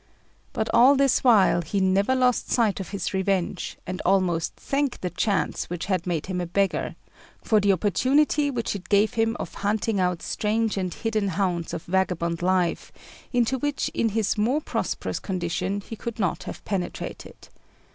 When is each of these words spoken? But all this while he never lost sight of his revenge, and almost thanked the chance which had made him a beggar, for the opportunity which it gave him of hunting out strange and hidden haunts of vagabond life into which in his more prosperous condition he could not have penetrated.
But 0.51 0.67
all 0.73 0.95
this 0.95 1.23
while 1.23 1.61
he 1.61 1.79
never 1.79 2.15
lost 2.15 2.49
sight 2.49 2.79
of 2.79 2.89
his 2.89 3.13
revenge, 3.13 3.77
and 3.85 4.01
almost 4.03 4.55
thanked 4.55 5.01
the 5.01 5.11
chance 5.11 5.69
which 5.69 5.85
had 5.85 6.07
made 6.07 6.25
him 6.25 6.41
a 6.41 6.47
beggar, 6.47 6.95
for 7.43 7.59
the 7.59 7.71
opportunity 7.71 8.49
which 8.49 8.75
it 8.75 8.89
gave 8.89 9.13
him 9.13 9.37
of 9.39 9.53
hunting 9.53 9.99
out 9.99 10.23
strange 10.23 10.75
and 10.75 10.91
hidden 10.95 11.27
haunts 11.27 11.71
of 11.71 11.83
vagabond 11.83 12.41
life 12.41 12.91
into 13.31 13.59
which 13.59 13.89
in 13.89 14.09
his 14.09 14.39
more 14.39 14.59
prosperous 14.59 15.19
condition 15.19 15.81
he 15.81 15.95
could 15.95 16.17
not 16.17 16.45
have 16.45 16.65
penetrated. 16.65 17.49